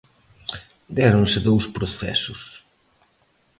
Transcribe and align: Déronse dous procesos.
Déronse 0.97 1.37
dous 1.47 1.65
procesos. 1.77 2.41